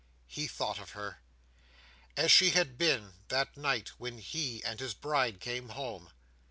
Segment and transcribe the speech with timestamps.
[0.25, 1.19] He thought of her,
[2.17, 6.09] as she had been that night when he and his bride came home.